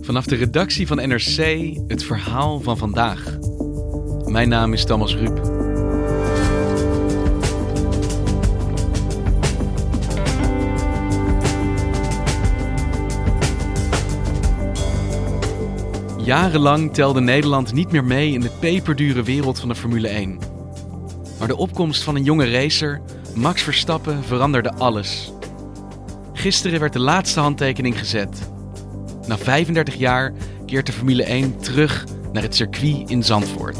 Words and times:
Vanaf 0.00 0.24
de 0.24 0.36
redactie 0.36 0.86
van 0.86 0.96
NRC 0.96 1.70
het 1.86 2.04
verhaal 2.04 2.60
van 2.60 2.76
vandaag. 2.76 3.38
Mijn 4.24 4.48
naam 4.48 4.72
is 4.72 4.84
Thomas 4.84 5.16
Ruip. 5.16 5.56
Jarenlang 16.28 16.94
telde 16.94 17.20
Nederland 17.20 17.72
niet 17.72 17.92
meer 17.92 18.04
mee 18.04 18.32
in 18.32 18.40
de 18.40 18.50
peperdure 18.60 19.22
wereld 19.22 19.58
van 19.58 19.68
de 19.68 19.74
Formule 19.74 20.08
1. 20.08 20.38
Maar 21.38 21.48
de 21.48 21.56
opkomst 21.56 22.02
van 22.02 22.16
een 22.16 22.24
jonge 22.24 22.50
racer, 22.50 23.00
Max 23.34 23.62
Verstappen, 23.62 24.24
veranderde 24.24 24.72
alles. 24.72 25.32
Gisteren 26.38 26.80
werd 26.80 26.92
de 26.92 26.98
laatste 26.98 27.40
handtekening 27.40 27.98
gezet. 27.98 28.50
Na 29.26 29.38
35 29.38 29.94
jaar 29.94 30.32
keert 30.66 30.86
de 30.86 30.92
Formule 30.92 31.24
1 31.24 31.58
terug 31.58 32.04
naar 32.32 32.42
het 32.42 32.54
circuit 32.54 33.10
in 33.10 33.22
Zandvoort. 33.22 33.76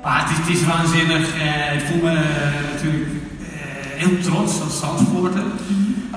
Ah, 0.00 0.28
het, 0.28 0.30
is, 0.30 0.36
het 0.38 0.48
is 0.48 0.64
waanzinnig. 0.64 1.34
Eh, 1.40 1.74
ik 1.74 1.80
voel 1.80 2.02
me 2.02 2.10
eh, 2.10 2.72
natuurlijk 2.72 3.10
eh, 3.10 4.00
heel 4.00 4.18
trots 4.18 4.60
als 4.60 4.78
Zandvoorter. 4.78 5.42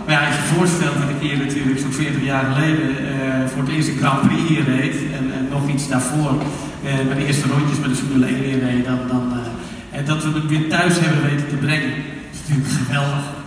Maar 0.05 0.13
ja, 0.13 0.27
als 0.27 0.35
je 0.35 0.41
je 0.41 0.55
voorstelt 0.57 0.97
dat 1.01 1.09
ik 1.09 1.19
hier 1.19 1.37
natuurlijk 1.37 1.79
zo'n 1.79 1.91
40 1.91 2.23
jaar 2.23 2.53
geleden 2.53 2.89
eh, 2.89 3.47
voor 3.47 3.61
het 3.61 3.71
eerste 3.71 3.91
Grand 3.91 4.21
Prix 4.27 4.47
hier 4.47 4.63
reed. 4.63 4.95
En, 5.17 5.33
en 5.33 5.47
nog 5.49 5.69
iets 5.69 5.87
daarvoor 5.89 6.41
eh, 6.83 7.07
bij 7.07 7.17
de 7.17 7.25
eerste 7.25 7.47
rondjes 7.47 7.79
met 7.79 7.89
de 7.89 7.95
Formule 7.95 8.25
1 8.25 8.39
weer 8.39 8.59
reed. 8.59 8.85
Dan, 8.85 8.99
dan, 9.07 9.31
eh, 9.31 9.97
en 9.99 10.05
dat 10.05 10.23
we 10.23 10.29
het 10.29 10.47
weer 10.47 10.69
thuis 10.69 10.99
hebben 10.99 11.21
weten 11.29 11.47
te 11.47 11.55
brengen. 11.55 11.89
Dat 11.89 12.33
is 12.33 12.39
natuurlijk 12.47 12.73
geweldig. 12.85 13.43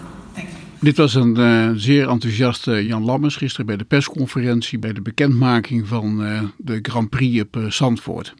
Dit 0.80 0.96
was 0.96 1.14
een 1.14 1.36
eh, 1.36 1.70
zeer 1.74 2.08
enthousiaste 2.08 2.86
Jan 2.86 3.04
Lammers 3.04 3.36
gisteren 3.36 3.66
bij 3.66 3.76
de 3.76 3.84
persconferentie 3.84 4.78
bij 4.78 4.92
de 4.92 5.02
bekendmaking 5.02 5.88
van 5.88 6.24
eh, 6.24 6.42
de 6.56 6.78
Grand 6.82 7.10
Prix 7.10 7.40
op 7.42 7.56
eh, 7.56 7.70
Zandvoort. 7.70 8.34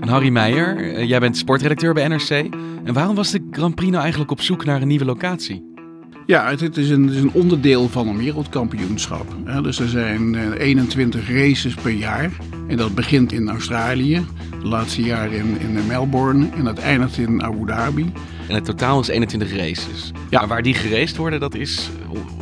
En 0.00 0.08
Harry 0.08 0.28
Meijer, 0.28 0.94
eh, 0.94 1.08
jij 1.08 1.20
bent 1.20 1.36
sportredacteur 1.36 1.94
bij 1.94 2.08
NRC. 2.08 2.30
En 2.84 2.94
waarom 2.94 3.14
was 3.14 3.30
de 3.30 3.48
Grand 3.50 3.74
Prix 3.74 3.90
nou 3.90 4.02
eigenlijk 4.02 4.30
op 4.30 4.40
zoek 4.40 4.64
naar 4.64 4.82
een 4.82 4.88
nieuwe 4.88 5.04
locatie? 5.04 5.67
Ja, 6.28 6.50
het, 6.50 6.76
is 6.76 6.90
een, 6.90 7.06
het 7.06 7.14
is 7.14 7.22
een 7.22 7.32
onderdeel 7.32 7.88
van 7.88 8.08
een 8.08 8.16
wereldkampioenschap. 8.16 9.26
hè. 9.44 9.62
dus 9.62 9.78
er 9.78 9.88
zijn 9.88 10.34
eh, 10.34 10.60
21 10.66 11.28
races 11.28 11.74
per 11.74 11.90
jaar. 11.90 12.30
En 12.66 12.76
dat 12.76 12.94
begint 12.94 13.32
in 13.32 13.48
Australië, 13.48 14.24
de 14.60 14.66
laatste 14.66 15.02
jaren 15.02 15.32
in, 15.32 15.60
in 15.60 15.86
Melbourne 15.86 16.48
en 16.56 16.64
dat 16.64 16.78
eindigt 16.78 17.18
in 17.18 17.42
Abu 17.42 17.66
Dhabi. 17.66 18.12
En 18.48 18.54
het 18.54 18.64
totaal 18.64 19.00
is 19.00 19.08
21 19.08 19.56
races. 19.56 20.12
Ja. 20.30 20.38
Maar 20.38 20.48
waar 20.48 20.62
die 20.62 20.74
geraced 20.74 21.16
worden, 21.16 21.40
dat 21.40 21.54
is 21.54 21.90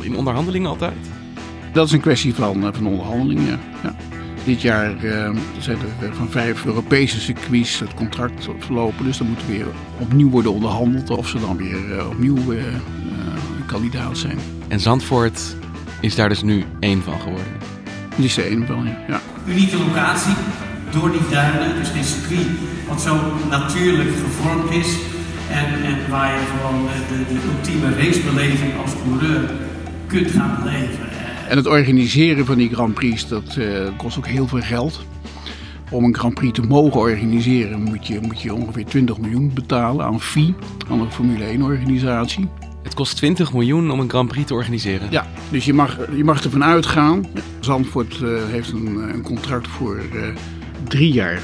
in 0.01 0.15
onderhandelingen 0.15 0.69
altijd? 0.69 0.97
Dat 1.73 1.85
is 1.85 1.91
een 1.91 2.01
kwestie 2.01 2.33
van, 2.33 2.63
eh, 2.65 2.73
van 2.73 2.87
onderhandeling, 2.87 3.47
ja. 3.47 3.59
ja. 3.83 3.95
Dit 4.47 4.61
jaar 4.61 5.03
eh, 5.03 5.35
zijn 5.59 5.77
er 5.77 6.07
eh, 6.07 6.13
van 6.13 6.29
vijf 6.29 6.65
Europese 6.65 7.19
circuits 7.19 7.79
het 7.79 7.93
contract 7.93 8.47
verlopen. 8.59 9.05
Dus 9.05 9.17
dan 9.17 9.27
moet 9.27 9.45
weer 9.45 9.65
opnieuw 9.99 10.29
worden 10.29 10.53
onderhandeld 10.53 11.09
of 11.09 11.27
ze 11.27 11.39
dan 11.39 11.57
weer 11.57 11.97
eh, 11.97 12.09
opnieuw 12.09 12.51
eh, 12.51 12.57
eh, 12.57 12.73
kandidaat 13.67 14.17
zijn. 14.17 14.37
En 14.67 14.79
Zandvoort 14.79 15.55
is 16.01 16.15
daar 16.15 16.29
dus 16.29 16.41
nu 16.41 16.63
één 16.79 17.01
van 17.03 17.19
geworden. 17.19 17.53
Die 18.15 18.25
is 18.25 18.37
er 18.37 18.45
één 18.45 18.65
van, 18.67 18.85
ja. 18.85 18.97
ja. 19.07 19.19
unieke 19.47 19.77
locatie 19.77 20.33
door 20.91 21.11
die 21.11 21.21
duinen. 21.31 21.75
Dus 21.75 21.93
dit 21.93 22.05
circuit 22.05 22.47
wat 22.87 23.01
zo 23.01 23.15
natuurlijk 23.49 24.09
gevormd 24.09 24.71
is. 24.71 24.97
En, 25.51 25.83
en 25.83 26.09
waar 26.09 26.31
je 26.39 26.45
gewoon 26.45 26.85
de, 26.85 27.15
de, 27.15 27.33
de 27.33 27.39
ultieme 27.55 27.95
racebeleving 27.95 28.71
als 28.81 28.91
coureur 29.03 29.49
kunt 30.07 30.31
gaan 30.31 30.57
beleven. 30.63 31.09
Eh, 31.09 31.51
En 31.51 31.57
het 31.57 31.67
organiseren 31.67 32.45
van 32.45 32.57
die 32.57 32.73
Grand 32.73 32.93
Prix, 32.93 33.27
dat 33.27 33.55
eh, 33.55 33.87
kost 33.97 34.17
ook 34.17 34.27
heel 34.27 34.47
veel 34.47 34.61
geld. 34.61 35.05
Om 35.89 36.03
een 36.03 36.15
Grand 36.15 36.33
Prix 36.33 36.53
te 36.59 36.67
mogen 36.67 36.99
organiseren 36.99 37.81
moet 37.83 38.07
je, 38.07 38.19
moet 38.21 38.41
je 38.41 38.53
ongeveer 38.53 38.85
20 38.85 39.17
miljoen 39.17 39.51
betalen 39.53 40.05
aan 40.05 40.21
fee, 40.21 40.55
aan 40.89 40.99
een 41.01 41.11
Formule 41.11 41.43
1 41.43 41.61
organisatie. 41.61 42.47
Het 42.87 42.95
kost 42.95 43.15
20 43.15 43.53
miljoen 43.53 43.91
om 43.91 43.99
een 43.99 44.09
Grand 44.09 44.27
Prix 44.27 44.47
te 44.47 44.53
organiseren. 44.53 45.07
Ja, 45.11 45.27
dus 45.49 45.65
je 45.65 45.73
mag, 45.73 45.97
je 46.15 46.23
mag 46.23 46.43
ervan 46.43 46.63
uitgaan. 46.63 47.25
Zandvoort 47.59 48.21
eh, 48.21 48.29
heeft 48.45 48.71
een, 48.71 48.95
een 48.95 49.21
contract 49.21 49.67
voor 49.67 49.97
eh, 49.97 50.35
drie 50.83 51.11
jaar. 51.11 51.41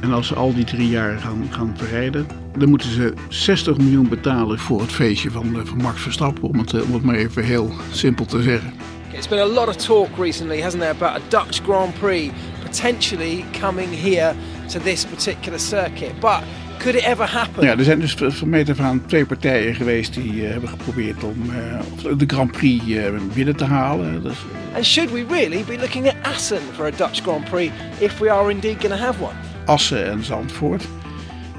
En 0.00 0.12
als 0.12 0.26
ze 0.26 0.34
al 0.34 0.54
die 0.54 0.64
drie 0.64 0.88
jaar 0.88 1.18
gaan, 1.18 1.48
gaan 1.50 1.74
verrijden, 1.76 2.26
dan 2.58 2.68
moeten 2.68 2.90
ze 2.90 3.14
60 3.28 3.76
miljoen 3.76 4.08
betalen 4.08 4.58
voor 4.58 4.80
het 4.80 4.92
feestje 4.92 5.30
van, 5.30 5.58
eh, 5.58 5.64
van 5.64 5.76
Max 5.76 6.00
Verstappen. 6.00 6.42
Om 6.42 6.58
het, 6.58 6.74
eh, 6.74 6.82
om 6.82 6.92
het 6.92 7.02
maar 7.02 7.14
even 7.14 7.44
heel 7.44 7.72
simpel 7.92 8.24
te 8.24 8.42
zeggen. 8.42 8.72
It's 9.12 9.28
been 9.28 9.40
a 9.40 9.46
lot 9.46 9.68
of 9.68 9.76
talk 9.76 10.08
recently, 10.18 10.62
hasn't 10.62 10.82
there, 10.82 10.94
about 10.94 11.22
a 11.22 11.44
Dutch 11.44 11.60
Grand 11.64 11.98
Prix 11.98 12.32
potentially 12.62 13.44
coming 13.60 13.88
here 14.02 14.34
to 14.66 14.80
this 14.80 15.04
particular 15.04 15.58
circuit. 15.58 16.20
But 16.20 16.40
could 16.80 16.94
it 16.94 17.04
ever 17.04 17.26
happen? 17.26 17.64
Ja, 17.64 17.76
er 17.76 17.84
zijn 17.84 18.00
dus 18.00 18.16
van 18.18 18.48
meet 18.48 18.70
af 18.70 18.80
aan 18.80 19.06
twee 19.06 19.26
partijen 19.26 19.74
geweest 19.74 20.14
die 20.14 20.44
eh, 20.44 20.50
hebben 20.50 20.68
geprobeerd 20.68 21.24
om 21.24 21.50
eh, 21.50 22.18
de 22.18 22.24
Grand 22.26 22.52
Prix 22.52 22.90
eh, 22.90 23.04
binnen 23.34 23.56
te 23.56 23.64
halen. 23.64 24.22
Dus, 24.22 24.36
And 24.74 24.84
should 24.84 25.10
we 25.10 25.24
really 25.28 25.64
be 25.64 25.76
looking 25.78 26.06
at 26.06 26.14
Assen 26.22 26.60
for 26.74 26.86
a 26.86 26.90
Dutch 26.90 27.22
Grand 27.22 27.44
Prix 27.44 27.72
if 27.98 28.18
we 28.18 28.30
are 28.30 28.50
indeed 28.50 28.76
going 28.78 28.94
to 28.94 29.04
have 29.04 29.22
one? 29.22 29.34
Assen 29.64 30.10
en 30.10 30.24
Zandvoort. 30.24 30.84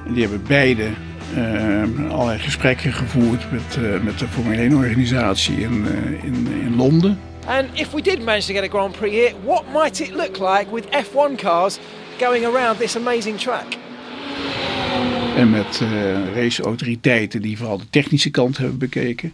En 0.06 0.14
die 0.14 0.22
hebben 0.22 0.44
beide 0.48 0.88
eh, 1.36 2.12
allerlei 2.12 2.40
gesprekken 2.40 2.94
gevoerd 2.94 3.52
met, 3.52 3.78
eh, 3.78 4.02
met 4.02 4.20
de 4.20 4.28
Formule 4.28 4.62
1 4.62 4.76
organisatie 4.76 5.58
in, 5.58 5.88
eh, 5.88 6.24
in, 6.24 6.48
in 6.62 6.76
Londen. 6.76 7.20
And 7.46 7.66
if 7.74 7.92
we 7.92 8.02
did 8.02 8.24
manage 8.24 8.46
to 8.46 8.54
get 8.54 8.64
a 8.64 8.68
Grand 8.68 8.98
Prix 8.98 9.16
here, 9.16 9.34
what 9.44 9.64
might 9.74 10.00
it 10.00 10.12
look 10.16 10.38
like 10.38 10.66
with 10.72 10.86
F1 10.90 11.36
cars 11.36 11.80
going 12.20 12.46
around 12.46 12.78
this 12.78 12.96
amazing 12.96 13.40
track? 13.40 13.66
En 15.36 15.50
met 15.50 15.82
eh 15.82 16.36
raceautoriteiten 16.36 17.42
die 17.42 17.58
vooral 17.58 17.78
de 17.78 17.90
technische 17.90 18.30
kant 18.30 18.58
hebben 18.58 18.78
bekeken. 18.78 19.34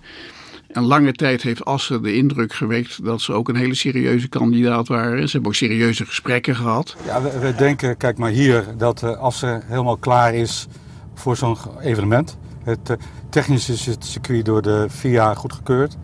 En 0.68 0.84
lange 0.84 1.12
tijd 1.12 1.42
heeft 1.42 1.66
Assen 1.66 2.02
de 2.04 2.16
indruk 2.16 2.54
gewekt 2.54 3.06
dat 3.06 3.22
ze 3.22 3.34
ook 3.34 3.50
een 3.50 3.56
hele 3.56 3.76
serieuze 3.76 4.28
kandidaat 4.28 4.88
waren. 4.88 5.26
Ze 5.26 5.32
hebben 5.32 5.50
ook 5.50 5.56
serieuze 5.56 6.06
gesprekken 6.06 6.56
gehad. 6.56 6.96
Ja, 7.06 7.22
we, 7.22 7.56
denken, 7.58 7.98
kijk 7.98 8.18
maar 8.18 8.30
hier, 8.30 8.66
dat 8.78 9.04
eh, 9.04 9.18
Assen 9.18 9.64
helemaal 9.66 9.98
klaar 9.98 10.34
is 10.36 10.68
voor 11.14 11.38
zo'n 11.38 11.58
evenement. 11.82 12.38
Het, 12.64 12.90
eh, 12.90 12.98
technisch 13.30 13.70
is 13.70 13.86
het 13.86 14.06
circuit 14.06 14.46
door 14.46 14.62
de 14.62 14.88
FIA 14.92 15.34
goedgekeurd. 15.34 15.98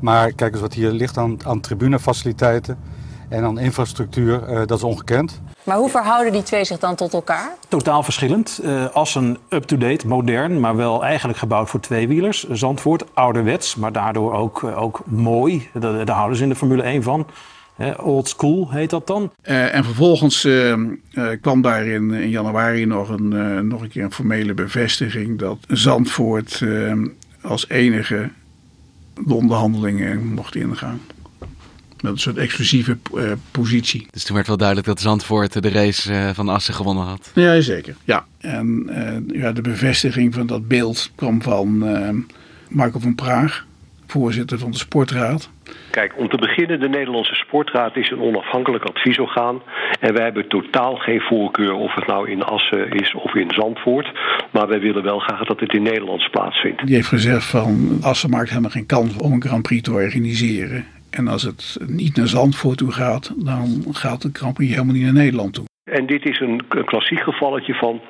Maar 0.00 0.32
kijk 0.32 0.52
eens 0.52 0.60
wat 0.60 0.74
hier 0.74 0.90
ligt 0.90 1.18
aan, 1.18 1.44
aan 1.44 1.60
tribunefaciliteiten 1.60 2.78
en 3.30 3.44
aan 3.44 3.58
infrastructuur, 3.58 4.42
eh, 4.42 4.56
dat 4.66 4.78
is 4.78 4.82
ongekend. 4.84 5.40
Maar 5.64 5.76
hoe 5.76 5.90
verhouden 5.90 6.32
die 6.32 6.42
twee 6.42 6.64
zich 6.64 6.78
dan 6.78 6.94
tot 6.94 7.12
elkaar? 7.12 7.52
Totaal 7.68 8.02
verschillend. 8.02 8.60
Eh 8.64 8.88
Assen 8.92 9.38
up-to-date, 9.48 10.06
modern, 10.06 10.60
maar 10.60 10.76
wel 10.76 11.04
eigenlijk 11.04 11.38
gebouwd 11.38 11.68
voor 11.70 11.80
tweewielers. 11.80 12.48
Zandvoort 12.48 13.04
ouderwets, 13.14 13.76
maar 13.76 13.92
daardoor 13.92 14.32
ook, 14.32 14.62
eh, 14.62 14.82
ook 14.82 15.02
mooi. 15.06 15.68
Daar, 15.72 16.04
daar 16.04 16.16
houden 16.16 16.36
ze 16.36 16.42
in 16.42 16.48
de 16.48 16.54
Formule 16.56 16.82
1 16.82 17.02
van. 17.02 17.26
Eh, 17.80 17.90
old 18.02 18.28
school 18.28 18.70
heet 18.70 18.90
dat 18.90 19.06
dan. 19.06 19.30
Eh, 19.42 19.74
en 19.74 19.84
vervolgens 19.84 20.44
eh, 20.44 20.72
eh, 20.72 20.78
kwam 21.40 21.62
daar 21.62 21.86
in, 21.86 22.10
in 22.10 22.28
januari 22.30 22.86
nog 22.86 23.08
een, 23.08 23.32
eh, 23.32 23.58
nog 23.62 23.82
een 23.82 23.88
keer 23.88 24.04
een 24.04 24.12
formele 24.12 24.54
bevestiging 24.54 25.38
dat 25.38 25.58
Zandvoort 25.68 26.64
als 27.42 27.68
enige 27.68 28.30
de 29.26 29.34
onderhandelingen 29.34 30.26
mocht 30.34 30.54
ingaan. 30.54 31.00
Met 32.02 32.12
een 32.12 32.18
soort 32.18 32.36
exclusieve 32.36 32.98
eh, 33.14 33.32
positie. 33.50 34.06
Dus 34.10 34.24
toen 34.24 34.34
werd 34.34 34.46
wel 34.46 34.56
duidelijk 34.56 34.86
dat 34.86 35.00
Zandvoort 35.00 35.62
de 35.62 35.70
race 35.70 36.12
eh, 36.12 36.30
van 36.34 36.48
Assen 36.48 36.74
gewonnen 36.74 37.04
had. 37.04 37.32
Ja, 37.34 37.60
zeker. 37.60 37.94
Ja. 38.04 38.24
En 38.38 38.88
eh, 38.88 39.40
ja, 39.40 39.52
de 39.52 39.60
bevestiging 39.60 40.34
van 40.34 40.46
dat 40.46 40.68
beeld 40.68 41.10
kwam 41.14 41.42
van 41.42 41.78
Marco 42.68 42.98
van 42.98 43.14
Praag 43.14 43.68
voorzitter 44.10 44.58
van 44.58 44.70
de 44.70 44.76
sportraad. 44.76 45.50
Kijk, 45.90 46.12
om 46.16 46.28
te 46.28 46.36
beginnen, 46.36 46.80
de 46.80 46.88
Nederlandse 46.88 47.34
Sportraad 47.34 47.96
is 47.96 48.10
een 48.10 48.20
onafhankelijk 48.20 48.84
adviesorgaan. 48.84 49.62
En 50.00 50.14
wij 50.14 50.24
hebben 50.24 50.48
totaal 50.48 50.96
geen 50.96 51.20
voorkeur 51.20 51.72
of 51.72 51.94
het 51.94 52.06
nou 52.06 52.30
in 52.30 52.42
Assen 52.42 52.92
is 52.92 53.14
of 53.14 53.34
in 53.34 53.50
Zandvoort. 53.50 54.12
Maar 54.50 54.68
wij 54.68 54.80
willen 54.80 55.02
wel 55.02 55.18
graag 55.18 55.44
dat 55.44 55.60
het 55.60 55.72
in 55.72 55.82
Nederland 55.82 56.30
plaatsvindt. 56.30 56.86
Die 56.86 56.94
heeft 56.94 57.08
gezegd 57.08 57.44
van 57.44 57.98
Assen 58.02 58.30
maakt 58.30 58.48
helemaal 58.48 58.70
geen 58.70 58.86
kans 58.86 59.16
om 59.16 59.32
een 59.32 59.42
Grand 59.42 59.62
Prix 59.62 59.82
te 59.82 59.92
organiseren. 59.92 60.86
En 61.10 61.28
als 61.28 61.42
het 61.42 61.78
niet 61.86 62.16
naar 62.16 62.26
Zandvoort 62.26 62.78
toe 62.78 62.92
gaat, 62.92 63.32
dan 63.36 63.84
gaat 63.90 64.22
de 64.22 64.30
Grand 64.32 64.54
Prix 64.54 64.72
helemaal 64.72 64.94
niet 64.94 65.04
naar 65.04 65.12
Nederland 65.12 65.54
toe. 65.54 65.64
En 65.84 66.06
dit 66.06 66.24
is 66.24 66.40
een, 66.40 66.62
een 66.68 66.84
klassiek 66.84 67.20
gevalletje 67.20 67.74
van 67.74 68.00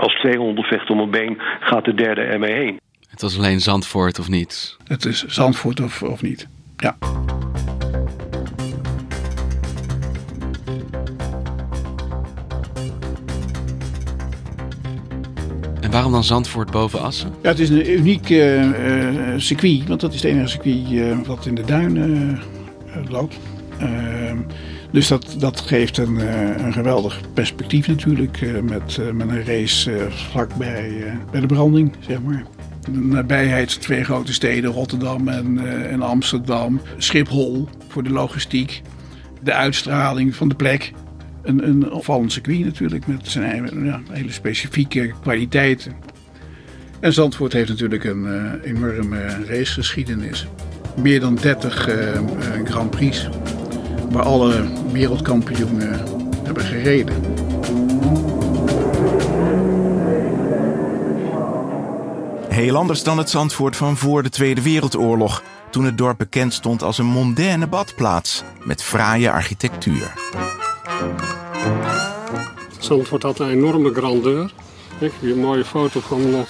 als 0.00 0.14
twee 0.14 0.36
honden 0.36 0.64
vechten 0.64 0.94
om 0.94 1.00
een 1.00 1.10
been, 1.10 1.36
gaat 1.60 1.84
de 1.84 1.94
derde 1.94 2.20
ermee 2.20 2.54
heen. 2.54 2.80
Het 3.08 3.22
was 3.22 3.38
alleen 3.38 3.60
Zandvoort 3.60 4.18
of 4.18 4.28
niet? 4.28 4.76
Het 4.84 5.04
is 5.04 5.24
Zandvoort 5.24 5.80
of, 5.80 6.02
of 6.02 6.22
niet, 6.22 6.48
ja. 6.76 6.96
Waarom 15.92 16.12
dan 16.12 16.24
Zandvoort 16.24 16.70
boven 16.70 17.00
Assen? 17.00 17.32
Ja, 17.42 17.48
het 17.48 17.58
is 17.58 17.68
een 17.68 17.92
uniek 17.92 18.30
uh, 18.30 18.64
circuit, 19.36 19.88
want 19.88 20.00
dat 20.00 20.14
is 20.14 20.22
het 20.22 20.32
enige 20.32 20.46
circuit 20.48 20.90
uh, 20.90 21.18
wat 21.26 21.46
in 21.46 21.54
de 21.54 21.64
duinen 21.64 22.40
loopt. 23.08 23.38
Ehm, 23.78 24.36
dus 24.90 25.08
dat, 25.08 25.34
dat 25.38 25.60
geeft 25.60 25.98
een, 25.98 26.16
een 26.64 26.72
geweldig 26.72 27.20
perspectief 27.34 27.88
natuurlijk, 27.88 28.40
met, 28.62 28.98
met 29.12 29.28
een 29.28 29.44
race 29.44 30.06
vlakbij 30.08 31.18
bij 31.30 31.40
de 31.40 31.46
branding, 31.46 31.92
zeg 32.00 32.22
maar. 32.22 32.44
De 32.80 32.98
nabijheid 32.98 33.80
twee 33.80 34.04
grote 34.04 34.32
steden, 34.32 34.70
Rotterdam 34.70 35.28
en, 35.28 35.58
en 35.88 36.02
Amsterdam. 36.02 36.80
Schiphol 36.96 37.68
voor 37.88 38.02
de 38.02 38.10
logistiek. 38.10 38.82
De 39.42 39.52
uitstraling 39.52 40.34
van 40.34 40.48
de 40.48 40.54
plek. 40.54 40.92
Een, 41.42 41.68
een 41.68 41.92
opvallend 41.92 42.32
circuit 42.32 42.64
natuurlijk 42.64 43.06
met 43.06 43.28
zijn 43.28 43.84
ja, 43.84 44.00
hele 44.10 44.32
specifieke 44.32 45.12
kwaliteiten. 45.22 45.92
En 47.00 47.12
Zandvoort 47.12 47.52
heeft 47.52 47.68
natuurlijk 47.68 48.04
een 48.04 48.24
uh, 48.24 48.52
enorme 48.70 49.44
racegeschiedenis. 49.46 50.46
Meer 50.96 51.20
dan 51.20 51.34
30 51.34 51.88
uh, 51.88 51.94
Grand 52.64 52.90
Prix 52.90 53.28
waar 54.10 54.22
alle 54.22 54.64
wereldkampioenen 54.92 56.00
hebben 56.44 56.64
gereden. 56.64 57.14
Heel 62.48 62.76
anders 62.76 63.02
dan 63.02 63.18
het 63.18 63.30
Zandvoort 63.30 63.76
van 63.76 63.96
voor 63.96 64.22
de 64.22 64.28
Tweede 64.28 64.62
Wereldoorlog, 64.62 65.42
toen 65.70 65.84
het 65.84 65.98
dorp 65.98 66.18
bekend 66.18 66.52
stond 66.52 66.82
als 66.82 66.98
een 66.98 67.06
mondaine 67.06 67.66
badplaats 67.66 68.42
met 68.64 68.82
fraaie 68.82 69.30
architectuur. 69.30 70.12
Zandvoort 72.78 73.22
had 73.22 73.38
een 73.38 73.50
enorme 73.50 73.94
grandeur. 73.94 74.52
Kijk, 74.98 75.12
hier 75.20 75.32
een 75.32 75.38
mooie 75.38 75.64
foto 75.64 76.00
van 76.00 76.20
de 76.20 76.42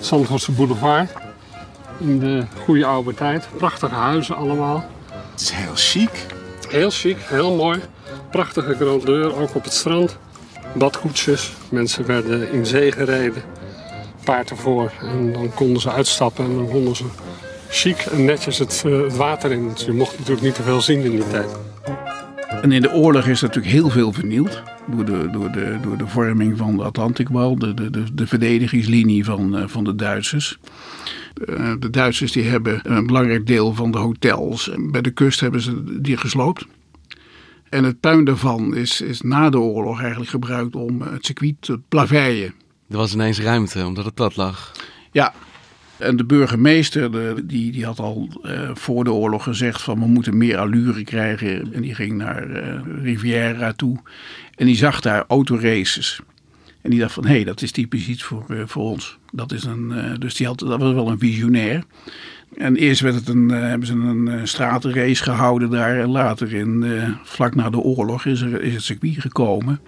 Zandvoortse 0.00 0.52
boulevard. 0.52 1.10
In 1.98 2.18
de 2.18 2.44
goede 2.64 2.84
oude 2.84 3.14
tijd. 3.14 3.48
Prachtige 3.56 3.94
huizen 3.94 4.36
allemaal. 4.36 4.84
Het 5.30 5.40
is 5.40 5.50
heel 5.50 5.74
chic. 5.74 6.26
Heel 6.68 6.90
chic, 6.90 7.16
heel 7.20 7.56
mooi. 7.56 7.80
Prachtige 8.30 8.74
grandeur, 8.74 9.40
ook 9.40 9.54
op 9.54 9.64
het 9.64 9.72
strand. 9.72 10.16
Badkoetsjes. 10.74 11.52
Mensen 11.68 12.06
werden 12.06 12.52
in 12.52 12.66
zee 12.66 12.92
gereden. 12.92 13.42
Paard 14.24 14.50
ervoor. 14.50 14.92
En 15.00 15.32
dan 15.32 15.54
konden 15.54 15.80
ze 15.80 15.90
uitstappen 15.90 16.44
en 16.44 16.54
dan 16.54 16.68
konden 16.68 16.96
ze 16.96 17.04
chic 17.68 17.98
en 17.98 18.24
netjes 18.24 18.58
het, 18.58 18.82
het 18.82 19.16
water 19.16 19.52
in. 19.52 19.68
Dus 19.68 19.84
je 19.84 19.92
mocht 19.92 20.18
natuurlijk 20.18 20.46
niet 20.46 20.54
te 20.54 20.62
veel 20.62 20.80
zien 20.80 21.00
in 21.00 21.10
die 21.10 21.28
tijd. 21.28 21.56
En 22.62 22.72
in 22.72 22.82
de 22.82 22.92
oorlog 22.92 23.26
is 23.26 23.40
natuurlijk 23.40 23.72
heel 23.72 23.90
veel 23.90 24.12
vernield. 24.12 24.62
Door 24.86 25.04
de, 25.04 25.28
door 25.32 25.52
de, 25.52 25.78
door 25.82 25.96
de 25.96 26.06
vorming 26.06 26.56
van 26.56 26.76
de 26.76 26.82
Atlantikwal, 26.82 27.58
de, 27.58 27.74
de, 27.74 27.90
de, 27.90 28.04
de 28.14 28.26
verdedigingslinie 28.26 29.24
van, 29.24 29.68
van 29.68 29.84
de 29.84 29.94
Duitsers. 29.94 30.58
De 31.78 31.90
Duitsers 31.90 32.32
die 32.32 32.44
hebben 32.44 32.80
een 32.82 33.06
belangrijk 33.06 33.46
deel 33.46 33.74
van 33.74 33.90
de 33.90 33.98
hotels. 33.98 34.70
Bij 34.78 35.00
de 35.00 35.10
kust 35.10 35.40
hebben 35.40 35.60
ze 35.60 36.00
die 36.00 36.16
gesloopt. 36.16 36.66
En 37.68 37.84
het 37.84 38.00
puin 38.00 38.24
daarvan 38.24 38.76
is, 38.76 39.00
is 39.00 39.20
na 39.20 39.50
de 39.50 39.58
oorlog 39.58 40.00
eigenlijk 40.00 40.30
gebruikt 40.30 40.76
om 40.76 41.02
het 41.02 41.24
circuit 41.24 41.54
te 41.60 41.80
plaveien. 41.88 42.54
Er 42.90 42.96
was 42.96 43.14
ineens 43.14 43.40
ruimte, 43.40 43.86
omdat 43.86 44.04
het 44.04 44.14
plat 44.14 44.36
lag. 44.36 44.72
Ja, 45.12 45.34
en 45.98 46.16
de 46.16 46.24
burgemeester 46.24 47.12
de, 47.12 47.42
die, 47.44 47.72
die 47.72 47.84
had 47.84 47.98
al 47.98 48.28
uh, 48.42 48.70
voor 48.74 49.04
de 49.04 49.12
oorlog 49.12 49.42
gezegd 49.42 49.82
van 49.82 49.98
we 49.98 50.06
moeten 50.06 50.36
meer 50.36 50.58
allure 50.58 51.04
krijgen. 51.04 51.74
En 51.74 51.82
die 51.82 51.94
ging 51.94 52.12
naar 52.12 52.50
uh, 52.50 52.80
Riviera 53.02 53.72
toe. 53.72 53.96
En 54.54 54.66
die 54.66 54.76
zag 54.76 55.00
daar 55.00 55.24
autoraces. 55.28 56.20
En 56.82 56.90
die 56.90 57.00
dacht 57.00 57.12
van 57.12 57.26
hé, 57.26 57.34
hey, 57.34 57.44
dat 57.44 57.62
is 57.62 57.70
typisch 57.70 58.08
iets 58.08 58.22
voor, 58.22 58.44
uh, 58.48 58.62
voor 58.66 58.82
ons. 58.82 59.18
Dat 59.32 59.52
is 59.52 59.64
een, 59.64 60.16
dus 60.18 60.34
die 60.34 60.46
had, 60.46 60.58
dat 60.58 60.80
was 60.80 60.94
wel 60.94 61.08
een 61.08 61.18
visionair. 61.18 61.84
En 62.56 62.76
eerst 62.76 63.00
werd 63.00 63.14
het 63.14 63.28
een, 63.28 63.48
hebben 63.48 63.86
ze 63.86 63.92
een 63.92 64.48
stratenrace 64.48 65.22
gehouden 65.22 65.70
daar. 65.70 66.00
En 66.00 66.08
later, 66.08 66.54
in, 66.54 66.84
vlak 67.22 67.54
na 67.54 67.70
de 67.70 67.78
oorlog, 67.78 68.24
is, 68.24 68.40
er, 68.40 68.62
is 68.62 68.74
het 68.74 68.82
circuit 68.82 69.20
gekomen. 69.20 69.80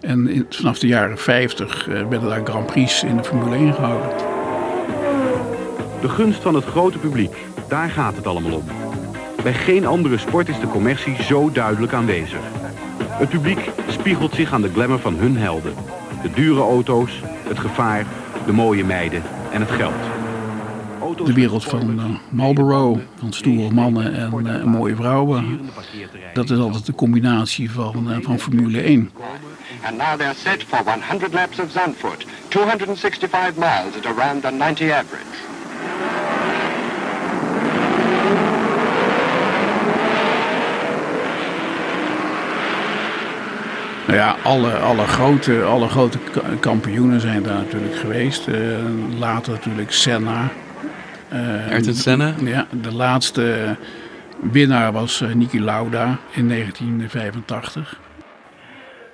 En 0.00 0.46
vanaf 0.48 0.78
de 0.78 0.86
jaren 0.86 1.18
50 1.18 1.84
werden 1.84 2.28
daar 2.28 2.46
Grand 2.46 2.66
Prix 2.66 3.02
in 3.02 3.16
de 3.16 3.24
Formule 3.24 3.56
1 3.56 3.74
gehouden. 3.74 4.33
De 6.04 6.10
gunst 6.10 6.42
van 6.42 6.54
het 6.54 6.64
grote 6.64 6.98
publiek, 6.98 7.36
daar 7.68 7.90
gaat 7.90 8.16
het 8.16 8.26
allemaal 8.26 8.52
om. 8.52 8.64
Bij 9.42 9.54
geen 9.54 9.86
andere 9.86 10.18
sport 10.18 10.48
is 10.48 10.60
de 10.60 10.68
commercie 10.68 11.22
zo 11.22 11.50
duidelijk 11.52 11.92
aanwezig. 11.92 12.38
Het 12.98 13.28
publiek 13.28 13.70
spiegelt 13.88 14.34
zich 14.34 14.52
aan 14.52 14.62
de 14.62 14.70
glamour 14.72 14.98
van 14.98 15.14
hun 15.14 15.36
helden. 15.36 15.74
De 16.22 16.30
dure 16.30 16.60
auto's, 16.60 17.22
het 17.48 17.58
gevaar, 17.58 18.06
de 18.46 18.52
mooie 18.52 18.84
meiden 18.84 19.22
en 19.52 19.60
het 19.60 19.70
geld. 19.70 19.94
De 21.24 21.32
wereld 21.32 21.64
van 21.64 21.90
uh, 21.98 22.04
Marlboro, 22.28 23.00
van 23.18 23.32
stoere 23.32 23.70
mannen 23.70 24.14
en 24.14 24.46
uh, 24.46 24.64
mooie 24.64 24.96
vrouwen. 24.96 25.60
Dat 26.32 26.50
is 26.50 26.58
altijd 26.58 26.86
de 26.86 26.94
combinatie 26.94 27.70
van, 27.70 28.10
uh, 28.10 28.16
van 28.20 28.38
Formule 28.38 28.80
1. 28.80 29.10
And 29.84 29.96
now 29.96 30.18
they're 30.18 30.34
set 30.34 30.62
for 30.62 30.82
100 30.84 31.32
laps 31.32 31.58
of 31.58 31.70
Zandvoort, 31.70 32.26
265 32.48 33.54
miles 33.56 33.96
at 33.96 34.06
around 34.06 34.42
the 34.42 34.50
90 34.50 34.90
average. 34.90 35.53
Nou 44.14 44.26
ja, 44.26 44.36
alle, 44.42 44.72
alle, 44.72 45.06
grote, 45.06 45.62
alle 45.62 45.88
grote 45.88 46.18
kampioenen 46.60 47.20
zijn 47.20 47.42
daar 47.42 47.54
natuurlijk 47.54 47.94
geweest. 47.94 48.48
Uh, 48.48 48.56
later 49.18 49.52
natuurlijk 49.52 49.92
Senna. 49.92 50.48
Uh, 51.32 51.70
Ayrton 51.70 51.94
Senna? 51.94 52.34
Ja, 52.44 52.66
de 52.70 52.92
laatste 52.92 53.76
winnaar 54.52 54.92
was 54.92 55.20
uh, 55.20 55.32
Niki 55.32 55.60
Lauda 55.60 56.18
in 56.34 56.48
1985. 56.48 58.00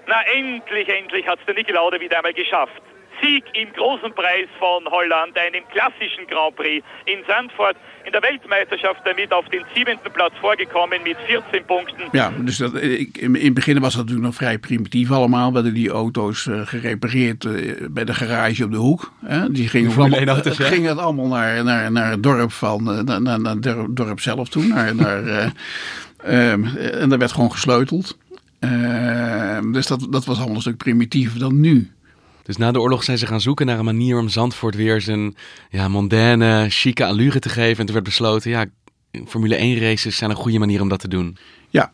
Na, 0.07 0.25
endlich, 0.25 0.89
endlich 0.89 1.27
hat 1.27 1.39
es 1.39 1.45
der 1.45 1.55
Niki 1.55 1.73
Lauda 1.73 1.99
wieder 1.99 2.17
einmal 2.17 2.33
geschafft. 2.33 2.83
Sieg 3.21 3.45
im 3.53 3.73
großen 3.73 4.13
Preis 4.13 4.49
von 4.59 4.85
Holland, 4.91 5.37
einem 5.37 5.65
klassischen 5.73 6.27
Grand 6.27 6.55
Prix 6.55 6.85
in 7.05 7.19
Zandvoort. 7.27 7.77
In 8.05 8.13
der 8.13 8.23
Weltmeisterschaft 8.23 9.01
damit 9.05 9.33
auf 9.33 9.49
den 9.49 9.65
siebenten 9.75 10.13
Platz 10.13 10.33
vorgekommen 10.41 11.03
met 11.03 11.17
14 11.27 11.65
punten. 11.65 12.09
Ja, 12.13 12.33
dus 12.39 12.57
dat, 12.57 12.75
in 12.75 13.35
het 13.35 13.55
begin 13.55 13.81
was 13.81 13.95
dat 13.95 14.03
natuurlijk 14.03 14.27
nog 14.27 14.35
vrij 14.35 14.59
primitief 14.59 15.11
allemaal. 15.11 15.53
Werden 15.53 15.75
die 15.75 15.91
auto's 15.91 16.47
uh, 16.47 16.61
gerepareerd 16.67 17.45
uh, 17.45 17.75
bij 17.91 18.05
de 18.05 18.15
garage 18.15 18.65
op 18.65 18.71
de 18.71 18.77
hoek. 18.77 19.13
Hè? 19.25 19.51
Die 19.53 19.69
gingen, 19.69 19.97
allemaal, 19.97 20.25
auto's, 20.27 20.59
uh, 20.59 20.67
ging 20.67 20.87
het 20.87 20.99
allemaal 20.99 21.27
naar, 21.27 21.65
naar, 21.65 21.93
naar 21.93 22.11
het 22.11 22.23
dorp, 22.23 22.53
van, 22.53 22.85
naar, 23.05 23.23
naar, 23.23 23.41
naar 23.41 23.55
het 23.55 23.97
dorp 23.97 24.21
zelf 24.21 24.49
toe. 24.49 24.65
Naar, 24.65 24.95
naar, 24.95 25.53
um, 26.27 26.65
en 26.77 27.09
daar 27.09 27.19
werd 27.19 27.33
gewoon 27.33 27.53
gesleuteld. 27.53 28.19
Ehm, 28.61 29.73
dus 29.73 29.87
dat, 29.87 30.07
dat 30.11 30.25
was 30.25 30.37
allemaal 30.37 30.55
een 30.55 30.61
stuk 30.61 30.77
primitiever 30.77 31.39
dan 31.39 31.61
nu. 31.61 31.91
Dus 32.51 32.59
na 32.59 32.73
de 32.73 32.81
oorlog 32.81 33.05
zijn 33.05 33.19
ze 33.19 33.27
gaan 33.27 33.41
zoeken 33.41 33.67
naar 33.67 33.79
een 33.79 33.85
manier 33.85 34.19
om 34.19 34.29
Zandvoort 34.29 34.75
weer 34.75 35.01
zijn 35.01 35.37
ja, 35.69 35.89
mondaine, 35.89 36.67
chique 36.69 37.05
allure 37.07 37.39
te 37.39 37.49
geven. 37.49 37.79
En 37.79 37.85
toen 37.85 37.95
werd 37.95 38.05
besloten, 38.05 38.51
ja, 38.51 38.67
Formule 39.27 39.55
1 39.55 39.79
races 39.79 40.17
zijn 40.17 40.31
een 40.31 40.37
goede 40.37 40.59
manier 40.59 40.81
om 40.81 40.89
dat 40.89 41.01
te 41.01 41.09
doen. 41.09 41.37
Ja. 41.69 41.93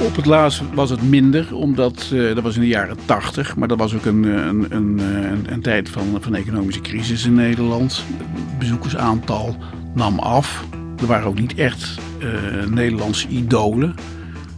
Op 0.00 0.16
het 0.16 0.26
laatst 0.26 0.62
was 0.74 0.90
het 0.90 1.02
minder, 1.02 1.54
omdat 1.54 2.10
uh, 2.12 2.34
dat 2.34 2.44
was 2.44 2.54
in 2.54 2.60
de 2.60 2.66
jaren 2.66 2.96
80, 3.04 3.56
maar 3.56 3.68
dat 3.68 3.78
was 3.78 3.94
ook 3.94 4.04
een, 4.04 4.22
een, 4.22 4.66
een, 4.76 4.98
een, 4.98 5.52
een 5.52 5.62
tijd 5.62 5.88
van, 5.88 6.18
van 6.20 6.34
economische 6.34 6.80
crisis 6.80 7.24
in 7.24 7.34
Nederland. 7.34 8.04
Het 8.18 8.58
bezoekersaantal 8.58 9.56
nam 9.94 10.18
af. 10.18 10.66
Er 11.00 11.06
waren 11.06 11.26
ook 11.26 11.38
niet 11.40 11.54
echt 11.54 11.98
uh, 12.18 12.64
Nederlandse 12.70 13.28
idolen. 13.28 13.94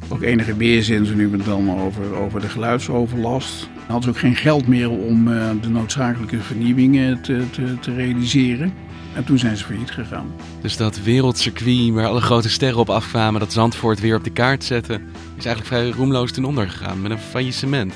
Ook 0.09 0.23
enige 0.23 0.57
weerzin 0.57 1.07
ze 1.07 1.15
nu 1.15 1.37
dan 1.45 1.81
over, 1.81 2.15
over 2.15 2.41
de 2.41 2.49
geluidsoverlast. 2.49 3.61
Dan 3.61 3.73
hadden 3.87 4.03
ze 4.03 4.09
ook 4.09 4.19
geen 4.19 4.37
geld 4.37 4.67
meer 4.67 4.91
om 4.91 5.29
uh, 5.29 5.51
de 5.61 5.69
noodzakelijke 5.69 6.39
vernieuwingen 6.39 7.21
te, 7.23 7.45
te, 7.51 7.79
te 7.81 7.95
realiseren. 7.95 8.73
En 9.15 9.25
toen 9.25 9.39
zijn 9.39 9.57
ze 9.57 9.65
failliet 9.65 9.91
gegaan. 9.91 10.33
Dus 10.61 10.77
dat 10.77 11.03
wereldcircuit 11.03 11.91
waar 11.91 12.07
alle 12.07 12.21
grote 12.21 12.49
sterren 12.49 12.79
op 12.79 12.91
afkwamen, 12.91 13.41
dat 13.41 13.53
Zandvoort 13.53 14.01
weer 14.01 14.17
op 14.17 14.25
de 14.25 14.31
kaart 14.31 14.65
zetten, 14.65 15.03
is 15.37 15.45
eigenlijk 15.45 15.67
vrij 15.67 15.91
roemloos 15.91 16.33
ten 16.33 16.45
onder 16.45 16.69
gegaan 16.69 17.03
met 17.03 17.11
een 17.11 17.19
faillissement. 17.19 17.95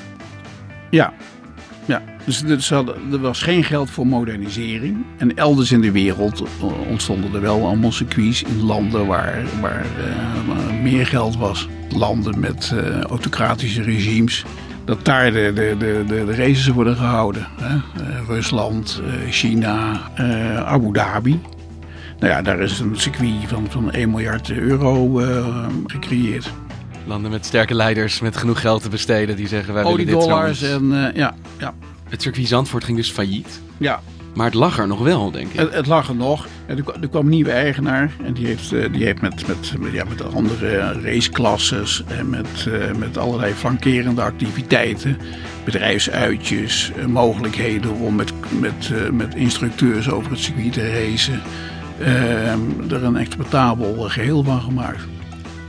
Ja, 0.89 1.13
ja. 1.85 2.01
dus 2.25 2.43
er 3.11 3.19
was 3.19 3.41
geen 3.41 3.63
geld 3.63 3.89
voor 3.89 4.07
modernisering. 4.07 5.05
En 5.17 5.35
elders 5.35 5.71
in 5.71 5.81
de 5.81 5.91
wereld 5.91 6.43
ontstonden 6.89 7.33
er 7.33 7.41
wel 7.41 7.65
allemaal 7.65 7.91
circuits 7.91 8.43
in 8.43 8.63
landen 8.63 9.07
waar, 9.07 9.43
uh, 9.63 10.81
meer 10.81 11.07
geld 11.07 11.37
was. 11.37 11.67
Landen 11.89 12.39
met 12.39 12.71
uh, 12.73 13.01
autocratische 13.01 13.81
regimes 13.81 14.45
dat 14.85 15.05
daar 15.05 15.31
de, 15.31 15.51
de, 15.55 15.75
de, 16.07 16.25
de, 16.25 16.35
races 16.35 16.67
worden 16.67 16.95
gehouden. 16.95 17.47
Hè? 17.61 17.77
Rusland, 18.27 19.01
China, 19.29 19.99
Abu 20.65 20.93
Dhabi. 20.93 21.39
Nou 22.19 22.31
ja, 22.31 22.41
daar 22.41 22.59
is 22.59 22.79
een 22.79 22.95
circuit 22.95 23.33
van, 23.47 23.67
van 23.69 23.91
1 23.91 24.09
miljard 24.09 24.51
euro 24.51 25.21
gecreëerd. 25.85 26.51
Landen 27.05 27.31
met 27.31 27.45
sterke 27.45 27.75
leiders 27.75 28.19
met 28.19 28.37
genoeg 28.37 28.61
geld 28.61 28.81
te 28.81 28.89
besteden 28.89 29.35
die 29.35 29.47
zeggen 29.47 29.73
wij 29.73 29.83
willen 29.83 29.97
dit 29.97 30.09
dollars 30.09 30.61
en 30.61 31.11
ja, 31.15 31.35
ja. 31.57 31.73
Het 32.09 32.21
circuit 32.21 32.47
Zandvoort 32.47 32.83
ging 32.83 32.97
dus 32.97 33.11
failliet. 33.11 33.61
Ja, 33.77 34.01
maar 34.35 34.45
het 34.45 34.53
lag 34.53 34.79
er 34.79 34.87
nog 34.87 34.99
wel, 34.99 35.31
denk 35.31 35.51
ik. 35.51 35.59
Het, 35.59 35.73
het 35.73 35.87
lag 35.87 36.07
er 36.07 36.15
nog. 36.15 36.47
Er, 36.65 36.77
er 37.01 37.07
kwam 37.07 37.23
een 37.23 37.29
nieuwe 37.29 37.51
eigenaar. 37.51 38.11
En 38.23 38.33
die 38.33 38.45
heeft, 38.45 38.73
eh, 38.73 38.93
die 38.93 39.03
heeft 39.05 39.21
met, 39.21 39.47
met, 39.47 39.73
ja, 39.91 40.03
met 40.09 40.33
andere 40.33 41.01
raceklasses 41.01 42.03
en 42.07 42.29
met, 42.29 42.65
uh, 42.67 42.91
met 42.97 43.17
allerlei 43.17 43.53
flankerende 43.53 44.21
activiteiten, 44.21 45.17
bedrijfsuitjes, 45.63 46.91
mogelijkheden 47.07 47.91
om 47.91 48.15
met, 48.15 48.33
met, 48.59 48.91
met 49.11 49.35
instructeurs 49.35 50.09
over 50.09 50.31
het 50.31 50.39
circuit 50.39 50.73
te 50.73 50.89
racen, 50.91 51.41
er 52.89 53.03
een 53.03 53.17
exploitabel 53.17 53.93
geheel 54.09 54.43
van 54.43 54.61
gemaakt. 54.61 55.14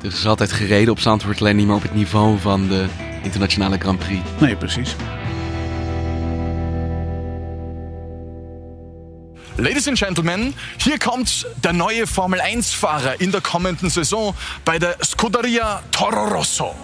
Er 0.06 0.12
is 0.12 0.26
altijd 0.26 0.52
gereden 0.52 0.92
op 0.92 1.00
Zandvoort, 1.00 1.40
alleen 1.40 1.56
niet 1.56 1.66
meer 1.66 1.74
op 1.74 1.82
het 1.82 1.94
niveau 1.94 2.38
van 2.38 2.68
de 2.68 2.86
internationale 3.22 3.78
Grand 3.78 3.98
Prix. 3.98 4.20
Nee, 4.40 4.56
precies. 4.56 4.96
Ladies 9.56 9.88
and 9.88 9.98
Gentlemen, 9.98 10.54
hier 10.76 10.98
kommt 10.98 11.46
der 11.60 11.74
neue 11.74 12.06
Formel 12.06 12.38
1-Fahrer 12.40 13.20
in 13.20 13.30
der 13.30 13.40
kommenden 13.40 13.90
Saison 13.90 14.34
bei 14.64 14.78
der 14.78 14.96
Scuderia 15.00 15.82
Toro 15.90 16.28
Rosso. 16.28 16.74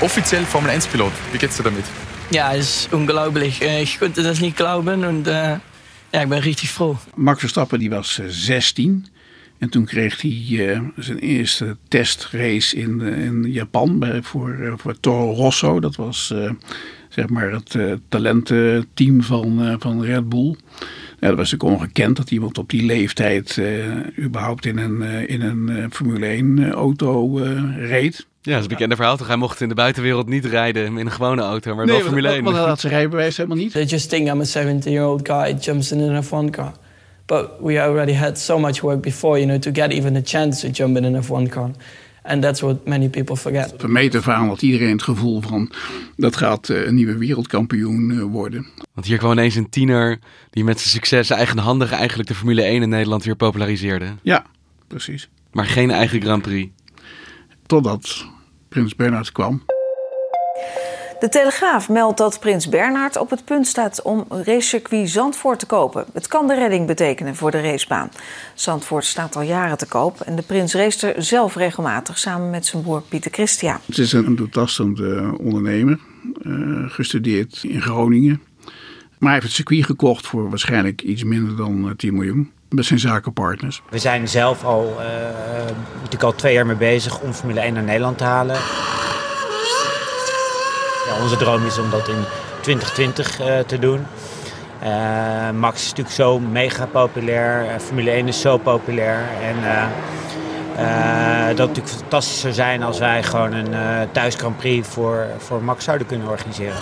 Offiziell 0.00 0.44
Formel 0.44 0.70
1-Pilot. 0.70 1.12
Wie 1.32 1.38
geht's 1.38 1.56
dir 1.56 1.64
damit? 1.64 1.84
Ja, 2.30 2.54
es 2.54 2.60
ist 2.60 2.92
unglaublich. 2.92 3.60
Ich 3.60 3.98
konnte 3.98 4.22
das 4.22 4.40
nicht 4.40 4.56
glauben 4.56 5.04
und 5.04 5.26
äh, 5.26 5.58
ja, 6.12 6.22
ik 6.22 6.28
ben 6.28 6.42
richtig 6.42 6.70
froh. 6.70 6.96
Max 7.16 7.40
Verstappen 7.40 7.80
die 7.80 7.90
was 7.90 8.22
16 8.28 9.04
äh, 9.04 9.17
en 9.58 9.70
toen 9.70 9.84
kreeg 9.84 10.22
hij 10.22 10.46
uh, 10.50 10.80
zijn 10.96 11.18
eerste 11.18 11.76
testrace 11.88 12.76
in, 12.76 13.00
in 13.00 13.52
Japan 13.52 13.98
bij, 13.98 14.22
voor, 14.22 14.74
voor 14.76 15.00
Toro 15.00 15.32
Rosso. 15.32 15.80
Dat 15.80 15.96
was 15.96 16.32
zeg 17.08 17.28
maar 17.28 17.50
het 17.50 17.74
uh, 17.74 17.92
talententeam 18.08 19.22
van, 19.22 19.64
uh, 19.66 19.74
van 19.78 20.04
Red 20.04 20.28
Bull. 20.28 20.56
Ja, 21.20 21.28
dat 21.28 21.36
was 21.36 21.50
natuurlijk 21.50 21.80
ongekend 21.80 22.16
dat 22.16 22.30
iemand 22.30 22.58
op 22.58 22.70
die 22.70 22.84
leeftijd 22.84 23.56
uh, 23.56 23.84
überhaupt 24.18 24.66
in 24.66 24.78
een, 24.78 25.02
in 25.28 25.40
een 25.40 25.92
Formule 25.92 26.26
1 26.26 26.72
auto 26.72 27.36
reed. 27.76 28.26
Ja, 28.42 28.54
dat 28.54 28.62
is 28.62 28.62
een 28.62 28.68
bekende 28.68 28.96
verhaal 28.96 29.16
toch? 29.16 29.26
Hij 29.26 29.36
mocht 29.36 29.60
in 29.60 29.68
de 29.68 29.74
buitenwereld 29.74 30.28
niet 30.28 30.44
rijden 30.44 30.84
in 30.84 31.06
een 31.06 31.10
gewone 31.10 31.42
auto, 31.42 31.74
maar 31.74 31.86
nee, 31.86 31.94
wel 31.94 32.04
Formule 32.04 32.28
1. 32.28 32.44
Want 32.44 32.56
hij 32.56 32.66
had 32.66 32.80
zijn 32.80 32.92
rijbewijs 32.92 33.36
helemaal 33.36 33.58
niet. 33.58 33.72
They 33.72 33.84
just 33.84 34.08
think 34.08 34.28
I'm 34.28 34.40
a 34.40 34.44
17-year-old 34.44 35.28
guy 35.28 35.56
jumps 35.60 35.92
in 35.92 36.00
an 36.00 36.24
F1 36.24 36.50
car. 36.50 36.72
But 37.28 37.60
we 37.60 37.78
already 37.78 38.12
had 38.12 38.38
so 38.38 38.58
much 38.58 38.80
work 38.80 39.00
before, 39.00 39.38
you 39.38 39.46
know, 39.46 39.58
to 39.58 39.70
get 39.70 39.92
even 39.92 40.16
a 40.16 40.22
chance 40.22 40.60
to 40.60 40.70
jump 40.72 40.96
in 40.96 41.04
an 41.04 41.22
F1 41.22 41.48
car. 41.48 41.70
And 42.22 42.42
that's 42.42 42.60
what 42.60 42.86
many 42.86 43.08
people 43.08 43.36
forget. 43.36 43.74
Van 43.76 43.92
meet 43.92 44.14
af 44.14 44.28
aan 44.28 44.48
had 44.48 44.62
iedereen 44.62 44.92
het 44.92 45.02
gevoel 45.02 45.40
van 45.40 45.70
dat 46.16 46.36
gaat 46.36 46.68
eh, 46.68 46.86
een 46.86 46.94
nieuwe 46.94 47.16
wereldkampioen 47.18 48.10
eh, 48.10 48.22
worden. 48.22 48.66
Want 48.94 49.06
hier 49.06 49.18
kwam 49.18 49.32
ineens 49.32 49.54
een 49.54 49.68
tiener 49.68 50.18
die 50.50 50.64
met 50.64 50.78
zijn 50.78 50.90
succes 50.90 51.30
eigenhandig 51.30 51.92
eigenlijk 51.92 52.28
de 52.28 52.34
Formule 52.34 52.62
1 52.62 52.82
in 52.82 52.88
Nederland 52.88 53.24
weer 53.24 53.36
populariseerde. 53.36 54.06
Ja, 54.22 54.46
precies. 54.86 55.28
Maar 55.52 55.66
geen 55.66 55.90
eigen 55.90 56.20
Grand 56.20 56.42
Prix. 56.42 56.70
Totdat 57.66 58.26
Prins 58.68 58.94
Bernhard 58.94 59.32
kwam. 59.32 59.62
De 61.20 61.28
Telegraaf 61.28 61.88
meldt 61.88 62.18
dat 62.18 62.40
Prins 62.40 62.68
Bernhard 62.68 63.16
op 63.16 63.30
het 63.30 63.44
punt 63.44 63.66
staat 63.66 64.02
om 64.02 64.24
racecircuit 64.28 65.10
Zandvoort 65.10 65.58
te 65.58 65.66
kopen. 65.66 66.04
Het 66.12 66.28
kan 66.28 66.46
de 66.46 66.54
redding 66.54 66.86
betekenen 66.86 67.36
voor 67.36 67.50
de 67.50 67.60
racebaan. 67.60 68.10
Zandvoort 68.54 69.04
staat 69.04 69.36
al 69.36 69.42
jaren 69.42 69.78
te 69.78 69.86
koop 69.86 70.20
en 70.20 70.36
de 70.36 70.42
prins 70.42 70.74
race 70.74 71.12
er 71.12 71.22
zelf 71.22 71.54
regelmatig 71.54 72.18
samen 72.18 72.50
met 72.50 72.66
zijn 72.66 72.82
broer 72.82 73.02
Pieter 73.02 73.30
Christia. 73.30 73.80
Het 73.86 73.98
is 73.98 74.12
een 74.12 74.36
doortastende 74.36 75.34
ondernemer, 75.40 75.98
uh, 76.42 76.90
gestudeerd 76.90 77.60
in 77.62 77.82
Groningen. 77.82 78.40
Maar 79.18 79.30
hij 79.30 79.32
heeft 79.32 79.46
het 79.46 79.54
circuit 79.54 79.84
gekocht 79.84 80.26
voor 80.26 80.48
waarschijnlijk 80.48 81.02
iets 81.02 81.24
minder 81.24 81.56
dan 81.56 81.94
10 81.96 82.10
eh, 82.10 82.16
miljoen 82.16 82.50
met 82.68 82.84
zijn 82.84 82.98
zakenpartners. 82.98 83.82
We 83.90 83.98
zijn 83.98 84.28
zelf 84.28 84.64
al, 84.64 84.96
uh, 84.98 85.04
natuurlijk 85.94 86.22
al 86.22 86.34
twee 86.34 86.54
jaar 86.54 86.66
mee 86.66 86.76
bezig 86.76 87.20
om 87.20 87.32
Formule 87.32 87.60
1 87.60 87.74
naar 87.74 87.82
Nederland 87.82 88.18
te 88.18 88.24
halen. 88.24 88.56
Ja, 91.08 91.22
onze 91.22 91.36
droom 91.36 91.66
is 91.66 91.78
om 91.78 91.90
dat 91.90 92.08
in 92.08 92.24
2020 92.60 93.40
uh, 93.40 93.58
te 93.58 93.78
doen. 93.78 94.00
Uh, 94.82 95.50
Max 95.50 95.80
is 95.80 95.88
natuurlijk 95.88 96.16
zo 96.16 96.38
mega 96.38 96.86
populair. 96.86 97.64
Uh, 97.64 97.78
Formule 97.78 98.10
1 98.10 98.28
is 98.28 98.40
zo 98.40 98.58
populair. 98.58 99.28
En 99.42 99.56
dat 101.56 101.68
het 101.68 101.68
natuurlijk 101.68 101.88
fantastisch 101.88 102.40
zou 102.40 102.52
zijn 102.52 102.82
als 102.82 102.98
wij 102.98 103.22
gewoon 103.22 103.52
een 103.52 104.08
thuis 104.12 104.34
Grand 104.34 104.56
Prix 104.56 104.88
voor, 104.88 105.26
voor 105.38 105.62
Max 105.62 105.84
zouden 105.84 106.06
kunnen 106.06 106.28
organiseren. 106.28 106.80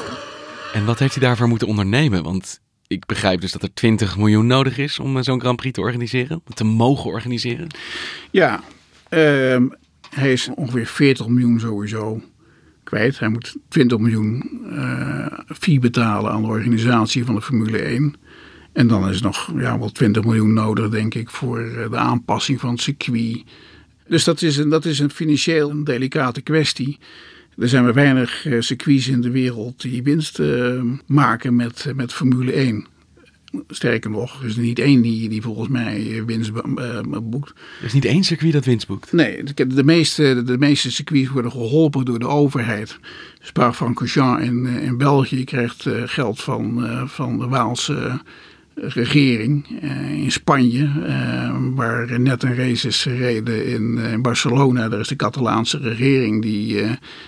En 0.72 0.84
wat 0.84 0.98
heeft 0.98 1.14
hij 1.14 1.22
daarvoor 1.22 1.48
moeten 1.48 1.68
ondernemen? 1.68 2.22
Want 2.22 2.60
ik 2.86 3.06
begrijp 3.06 3.40
dus 3.40 3.52
dat 3.52 3.62
er 3.62 3.74
20 3.74 4.16
miljoen 4.16 4.46
nodig 4.46 4.78
is 4.78 4.98
om 4.98 5.22
zo'n 5.22 5.40
Grand 5.40 5.56
Prix 5.56 5.74
te 5.74 5.80
organiseren, 5.80 6.42
te 6.54 6.64
mogen 6.64 7.10
organiseren. 7.10 7.66
Ja, 8.30 8.60
ehm, 9.08 9.66
hij 10.10 10.32
is 10.32 10.48
ongeveer 10.54 10.86
40 10.86 11.26
miljoen 11.26 11.60
sowieso 11.60 12.20
kwijt. 12.86 13.18
Hij 13.18 13.28
moet 13.28 13.56
20 13.68 13.98
miljoen 13.98 14.60
uh, 14.66 15.26
fee 15.58 15.78
betalen 15.78 16.32
aan 16.32 16.42
de 16.42 16.48
organisatie 16.48 17.24
van 17.24 17.34
de 17.34 17.42
Formule 17.42 17.78
1. 17.78 18.14
En 18.72 18.86
dan 18.86 19.08
is 19.08 19.20
nog 19.20 19.52
ja, 19.56 19.78
wel 19.78 19.92
20 19.92 20.24
miljoen 20.24 20.52
nodig, 20.52 20.88
denk 20.88 21.14
ik, 21.14 21.30
voor 21.30 21.60
eh, 21.60 21.90
de 21.90 21.96
aanpassing 21.96 22.60
van 22.60 22.70
het 22.70 22.80
circuit. 22.80 23.44
Dus 24.08 24.24
dat 24.24 24.42
is 24.42 24.56
een, 24.56 24.68
dat 24.68 24.84
is 24.84 24.98
een 24.98 25.10
financieel 25.10 25.70
een 25.70 25.84
delicate 25.84 26.40
kwestie. 26.40 26.98
Er 27.58 27.68
zijn 27.68 27.84
maar 27.84 27.94
weinig 27.94 28.46
uh, 28.46 28.60
circuits 28.60 29.08
in 29.08 29.20
de 29.20 29.30
wereld 29.30 29.80
die 29.80 30.02
winst 30.02 30.40
maken 31.06 31.56
met, 31.56 31.92
met 31.94 32.12
Formule 32.12 32.52
1. 32.52 32.86
Sterker 33.68 34.10
nog, 34.10 34.40
er 34.40 34.46
is 34.46 34.56
er 34.56 34.62
niet 34.62 34.78
één 34.78 35.00
die, 35.00 35.28
die 35.28 35.42
volgens 35.42 35.68
mij 35.68 36.22
winst 36.26 36.50
uh, 36.78 37.00
boekt. 37.22 37.52
Er 37.80 37.86
is 37.86 37.92
niet 37.92 38.04
één 38.04 38.24
circuit 38.24 38.52
dat 38.52 38.64
winst 38.64 38.86
boekt? 38.86 39.12
Nee, 39.12 39.42
de, 39.42 39.66
de, 39.66 39.84
meeste, 39.84 40.42
de 40.42 40.58
meeste 40.58 40.90
circuits 40.90 41.28
worden 41.30 41.50
geholpen 41.50 42.04
door 42.04 42.18
de 42.18 42.26
overheid. 42.26 42.98
Spa-Francorchamps 43.40 44.44
in, 44.44 44.66
eh, 44.66 44.82
in 44.82 44.96
België 44.96 45.44
krijgt 45.44 45.88
geld 46.04 46.42
van, 46.42 46.88
van 47.08 47.38
de 47.38 47.46
Waalse 47.46 48.20
regering. 48.74 49.80
in 50.22 50.32
Spanje, 50.32 50.90
waar 51.74 52.20
net 52.20 52.42
een 52.42 52.54
race 52.54 52.86
is 52.86 53.02
gereden 53.02 53.66
in, 53.66 53.98
in, 53.98 54.22
Barcelona, 54.22 54.88
daar 54.88 55.00
is 55.00 55.08
de 55.08 55.16
Catalaanse 55.16 55.78
regering 55.78 56.42
die, 56.42 56.84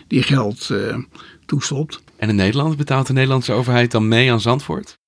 die 0.08 0.22
geld 0.22 0.70
toestopt. 1.46 2.00
En 2.16 2.28
in 2.28 2.36
Nederland 2.36 2.76
betaalt 2.76 3.06
de 3.06 3.12
Nederlandse 3.12 3.52
overheid 3.52 3.90
dan 3.90 4.08
mee 4.08 4.32
aan 4.32 4.40
Zandvoort? 4.40 4.98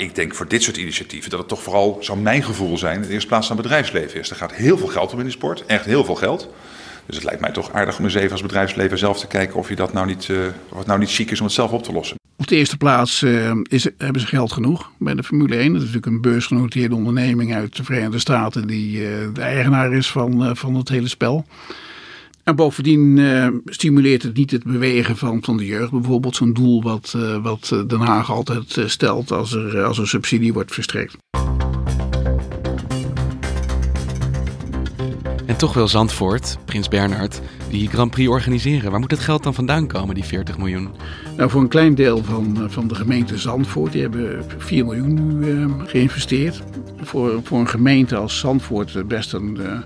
Ik 0.00 0.14
denk 0.14 0.34
voor 0.34 0.48
dit 0.48 0.62
soort 0.62 0.76
initiatieven 0.76 1.30
dat 1.30 1.38
het 1.38 1.48
toch 1.48 1.62
vooral, 1.62 1.98
zou 2.00 2.18
mijn 2.18 2.42
gevoel 2.42 2.78
zijn, 2.78 2.94
in 2.94 3.02
de 3.02 3.08
eerste 3.08 3.28
plaats 3.28 3.50
aan 3.50 3.56
bedrijfsleven 3.56 4.20
is. 4.20 4.30
Er 4.30 4.36
gaat 4.36 4.54
heel 4.54 4.78
veel 4.78 4.86
geld 4.86 5.12
om 5.12 5.18
in 5.18 5.24
de 5.24 5.30
sport, 5.30 5.66
echt 5.66 5.84
heel 5.84 6.04
veel 6.04 6.14
geld. 6.14 6.50
Dus 7.06 7.14
het 7.14 7.24
lijkt 7.24 7.40
mij 7.40 7.52
toch 7.52 7.72
aardig 7.72 7.98
om 7.98 8.04
eens 8.04 8.14
even 8.14 8.30
als 8.30 8.42
bedrijfsleven 8.42 8.98
zelf 8.98 9.18
te 9.18 9.26
kijken 9.26 9.56
of, 9.56 9.68
je 9.68 9.76
dat 9.76 9.92
nou 9.92 10.06
niet, 10.06 10.28
uh, 10.28 10.46
of 10.68 10.78
het 10.78 10.86
nou 10.86 10.98
niet 10.98 11.10
chic 11.10 11.30
is 11.30 11.38
om 11.38 11.44
het 11.46 11.54
zelf 11.54 11.72
op 11.72 11.82
te 11.82 11.92
lossen. 11.92 12.16
Op 12.36 12.46
de 12.46 12.56
eerste 12.56 12.76
plaats 12.76 13.22
uh, 13.22 13.52
is, 13.62 13.88
hebben 13.98 14.20
ze 14.20 14.26
geld 14.26 14.52
genoeg 14.52 14.90
bij 14.98 15.14
de 15.14 15.22
Formule 15.22 15.56
1. 15.56 15.72
Dat 15.72 15.82
is 15.82 15.86
natuurlijk 15.86 16.06
een 16.06 16.20
beursgenoteerde 16.20 16.94
onderneming 16.94 17.54
uit 17.54 17.76
de 17.76 17.84
Verenigde 17.84 18.18
Staten 18.18 18.66
die 18.66 19.00
uh, 19.00 19.08
de 19.32 19.40
eigenaar 19.40 19.92
is 19.92 20.10
van, 20.10 20.56
van 20.56 20.74
het 20.74 20.88
hele 20.88 21.08
spel. 21.08 21.46
En 22.46 22.56
bovendien 22.56 23.16
uh, 23.16 23.48
stimuleert 23.64 24.22
het 24.22 24.36
niet 24.36 24.50
het 24.50 24.64
bewegen 24.64 25.16
van, 25.16 25.38
van 25.42 25.56
de 25.56 25.66
jeugd. 25.66 25.90
Bijvoorbeeld 25.90 26.36
zo'n 26.36 26.52
doel 26.52 26.82
wat, 26.82 27.14
uh, 27.16 27.42
wat 27.42 27.68
Den 27.86 28.00
Haag 28.00 28.30
altijd 28.30 28.82
stelt 28.86 29.30
als 29.32 29.52
er, 29.52 29.82
als 29.82 29.98
er 29.98 30.08
subsidie 30.08 30.52
wordt 30.52 30.72
verstrekt. 30.72 31.16
En 35.46 35.56
toch 35.56 35.74
wil 35.74 35.88
Zandvoort, 35.88 36.58
Prins 36.64 36.88
Bernhard, 36.88 37.40
die 37.70 37.88
Grand 37.88 38.10
Prix 38.10 38.28
organiseren. 38.28 38.90
Waar 38.90 39.00
moet 39.00 39.10
het 39.10 39.20
geld 39.20 39.42
dan 39.42 39.54
vandaan 39.54 39.86
komen, 39.86 40.14
die 40.14 40.24
40 40.24 40.58
miljoen? 40.58 40.88
Nou, 41.36 41.50
voor 41.50 41.60
een 41.60 41.68
klein 41.68 41.94
deel 41.94 42.24
van, 42.24 42.66
van 42.70 42.88
de 42.88 42.94
gemeente 42.94 43.38
Zandvoort. 43.38 43.92
Die 43.92 44.02
hebben 44.02 44.44
4 44.58 44.84
miljoen 44.84 45.38
nu 45.38 45.46
uh, 45.46 45.72
geïnvesteerd. 45.84 46.62
Voor, 47.00 47.40
voor 47.42 47.58
een 47.58 47.68
gemeente 47.68 48.16
als 48.16 48.38
Zandvoort 48.38 49.08
best 49.08 49.32
een 49.32 49.58
uh, 49.60 49.78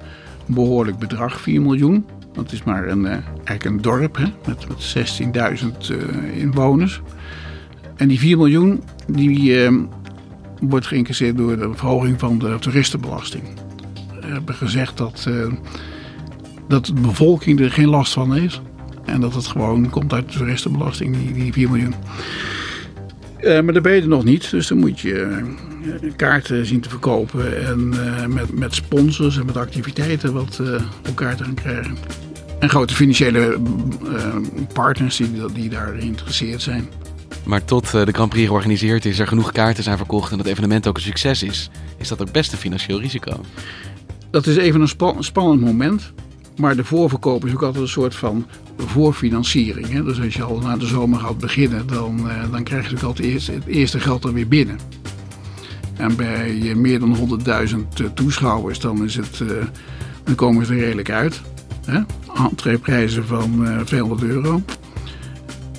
behoorlijk 0.46 0.98
bedrag, 0.98 1.40
4 1.40 1.62
miljoen. 1.62 2.04
Dat 2.32 2.52
is 2.52 2.62
maar 2.62 2.88
een, 2.88 3.04
uh, 3.04 3.16
eigenlijk 3.44 3.82
dorp 3.82 4.16
hè, 4.16 4.24
met, 4.46 4.68
met 4.68 4.94
16.000 5.62 5.96
inwoners. 6.34 7.00
En 7.96 8.08
die 8.08 8.18
4 8.18 8.36
miljoen 8.36 8.82
die, 9.06 9.70
wordt 10.60 10.86
geïncasseerd 10.86 11.36
door 11.36 11.56
de 11.56 11.70
verhoging 11.74 12.18
van 12.18 12.38
de 12.38 12.56
toeristenbelasting. 12.60 13.42
We 14.20 14.26
hebben 14.26 14.54
gezegd 14.54 14.96
dat, 14.96 15.24
uh, 15.28 15.52
dat 16.68 16.86
de 16.86 16.92
bevolking 16.92 17.60
er 17.60 17.70
geen 17.70 17.88
last 17.88 18.12
van 18.12 18.32
heeft. 18.32 18.60
En 19.04 19.20
dat 19.20 19.34
het 19.34 19.46
gewoon 19.46 19.90
komt 19.90 20.12
uit 20.12 20.32
de 20.32 20.38
toeristenbelasting, 20.38 21.16
die, 21.16 21.32
die 21.32 21.52
4 21.52 21.70
miljoen. 21.70 21.94
Uh, 23.42 23.60
maar 23.60 23.74
dat 23.74 23.82
ben 23.82 23.94
je 23.94 24.00
er 24.00 24.08
nog 24.08 24.24
niet. 24.24 24.50
Dus 24.50 24.66
dan 24.66 24.78
moet 24.78 25.00
je 25.00 25.42
uh, 26.02 26.12
kaarten 26.16 26.66
zien 26.66 26.80
te 26.80 26.88
verkopen. 26.88 27.66
En 27.66 27.88
met, 28.32 28.58
met 28.58 28.74
sponsors 28.74 29.38
en 29.38 29.46
met 29.46 29.56
activiteiten 29.56 30.32
wat 30.32 30.60
op 31.08 31.16
kaarten 31.16 31.44
gaan 31.44 31.54
krijgen. 31.54 31.96
En 32.58 32.68
grote 32.68 32.94
financiële 32.94 33.58
partners 34.72 35.16
die, 35.16 35.30
die 35.52 35.68
daar 35.68 35.94
geïnteresseerd 35.98 36.62
zijn. 36.62 36.88
Maar 37.44 37.64
tot 37.64 37.90
de 37.90 38.12
Grand 38.12 38.30
Prix 38.30 38.46
georganiseerd 38.46 39.04
is, 39.04 39.18
er 39.18 39.26
genoeg 39.26 39.52
kaarten 39.52 39.82
zijn 39.82 39.96
verkocht 39.96 40.32
en 40.32 40.38
het 40.38 40.46
evenement 40.46 40.86
ook 40.86 40.96
een 40.96 41.02
succes 41.02 41.42
is, 41.42 41.70
is 41.98 42.08
dat 42.08 42.20
ook 42.20 42.32
best 42.32 42.52
een 42.52 42.58
financieel 42.58 43.00
risico. 43.00 43.40
Dat 44.30 44.46
is 44.46 44.56
even 44.56 44.80
een 44.80 44.88
spa 44.88 45.14
spannend 45.18 45.60
moment. 45.60 46.12
Maar 46.60 46.76
de 46.76 46.84
voorverkoop 46.84 47.46
is 47.46 47.52
ook 47.52 47.62
altijd 47.62 47.82
een 47.82 47.88
soort 47.88 48.14
van 48.14 48.46
voorfinanciering. 48.76 49.88
Hè? 49.88 50.04
Dus 50.04 50.20
als 50.20 50.34
je 50.34 50.42
al 50.42 50.58
na 50.58 50.76
de 50.76 50.86
zomer 50.86 51.18
gaat 51.18 51.38
beginnen, 51.38 51.86
dan, 51.86 52.18
uh, 52.26 52.52
dan 52.52 52.62
krijg 52.62 52.84
je 52.88 52.92
natuurlijk 52.94 53.02
altijd 53.02 53.26
het 53.26 53.34
eerste, 53.34 53.52
het 53.52 53.66
eerste 53.66 54.00
geld 54.00 54.24
er 54.24 54.32
weer 54.32 54.48
binnen. 54.48 54.78
En 55.96 56.16
bij 56.16 56.74
meer 56.76 57.00
dan 57.00 57.40
100.000 57.68 58.14
toeschouwers, 58.14 58.80
dan, 58.80 59.04
is 59.04 59.16
het, 59.16 59.42
dan 60.24 60.34
komen 60.34 60.66
ze 60.66 60.72
er 60.72 60.78
redelijk 60.78 61.10
uit. 61.10 61.40
Hè? 61.84 62.00
Entreeprijzen 62.50 63.26
van 63.26 63.66
uh, 63.66 63.80
200 63.80 64.22
euro. 64.22 64.62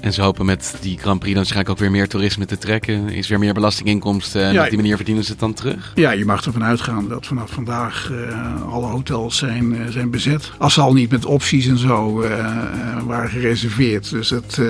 En 0.02 0.14
ze 0.14 0.22
hopen 0.22 0.46
met 0.46 0.76
die 0.82 0.98
Grand 0.98 1.20
Prix 1.20 1.34
dan 1.34 1.44
waarschijnlijk 1.44 1.70
ook 1.70 1.78
weer 1.78 1.92
meer 1.92 2.08
toerisme 2.08 2.46
te 2.46 2.58
trekken. 2.58 3.10
Is 3.10 3.28
weer 3.28 3.40
meer 3.40 3.54
belastinginkomsten 3.54 4.44
en 4.44 4.54
Ja, 4.54 4.64
op 4.64 4.70
die 4.70 4.78
manier 4.78 4.96
verdienen 4.96 5.24
ze 5.24 5.32
het 5.32 5.40
dan 5.40 5.54
terug? 5.54 5.92
Ja, 5.96 6.12
je 6.12 6.26
mag 6.26 6.46
ervan 6.46 6.64
uitgaan 6.64 7.08
dat 7.08 7.26
vanaf 7.26 7.52
vandaag 7.52 8.10
uh, 8.12 8.74
alle 8.74 8.86
hotels 8.86 9.38
zijn, 9.38 9.74
uh, 9.74 9.88
zijn 9.90 10.10
bezet. 10.10 10.52
Als 10.58 10.74
ze 10.74 10.82
al 10.82 10.94
niet 10.94 11.12
met 11.12 11.26
opties 11.26 11.68
en 11.68 11.78
zo 11.78 12.22
uh, 12.22 12.30
waren 13.04 13.30
gereserveerd. 13.30 14.10
Dus 14.10 14.30
het, 14.30 14.62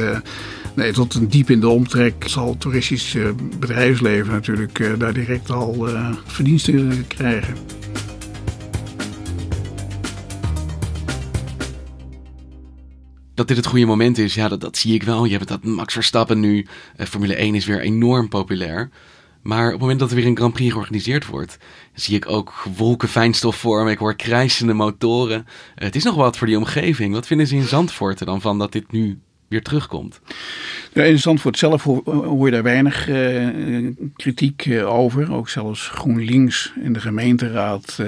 nee, 0.74 0.92
tot 0.92 1.14
een 1.14 1.28
diep 1.28 1.50
in 1.50 1.60
de 1.60 1.70
omtrek 1.70 2.24
zal 2.26 2.50
het 2.50 2.60
toeristisch 2.60 3.18
bedrijfsleven 3.60 4.34
natuurlijk 4.34 5.00
daar 5.00 5.14
direct 5.14 5.52
al 5.52 5.88
verdiensten 6.26 7.08
krijgen. 7.08 7.81
Dat 13.34 13.48
dit 13.48 13.58
het 13.58 13.66
goede 13.66 13.86
moment 13.86 14.18
is, 14.18 14.34
ja, 14.34 14.48
dat, 14.48 14.78
zie 14.78 14.94
ik 14.94 15.04
wel. 15.04 15.26
Je 15.26 15.36
hebt 15.36 15.48
dat 15.48 15.64
Max 15.64 15.94
Verstappen 15.94 16.40
nu. 16.40 16.66
Uh, 16.98 17.06
Formule 17.06 17.36
1 17.36 17.56
is 17.56 17.66
weer 17.66 17.80
enorm 17.80 18.30
populair. 18.30 18.90
Maar 19.42 19.66
op 19.66 19.72
het 19.72 19.82
moment 19.82 20.00
dat 20.00 20.10
er 20.10 20.16
weer 20.16 20.26
een 20.26 20.38
Grand 20.38 20.54
Prix 20.54 20.72
georganiseerd 20.72 21.26
wordt, 21.26 21.58
zie 21.94 22.16
ik 22.16 22.30
ook 22.30 22.64
wolken 22.78 23.08
fijnstof 23.08 23.56
vormen. 23.56 23.92
Ik 23.92 23.98
hoor 23.98 24.16
krijsende 24.16 24.74
motoren. 24.74 25.38
Uh, 25.38 25.46
het 25.76 25.96
is 25.96 26.04
nog 26.04 26.16
wat 26.16 26.38
voor 26.38 26.48
die 26.48 26.58
omgeving. 26.58 27.14
Wat 27.14 27.28
vinden 27.28 27.48
ze 27.48 27.56
in 27.56 27.68
Zandvoort 27.68 28.20
er 28.20 28.26
dan 28.26 28.42
van 28.42 28.58
dat 28.58 28.72
dit 28.72 28.92
nu 28.92 29.20
weer 29.48 29.62
terugkomt? 29.62 30.22
Ja, 30.94 31.04
in 31.04 31.20
Zandvoort 31.20 31.58
zelf 31.58 31.84
hoor, 31.84 32.46
je 32.46 32.52
daar 32.52 32.64
weinig 32.64 33.10
uh, 33.10 33.88
kritiek 34.16 34.70
over. 34.86 35.34
Ook 35.34 35.50
zelfs 35.50 35.88
GroenLinks 35.88 36.74
in 36.84 36.94
de 36.94 37.00
gemeenteraad 37.00 38.00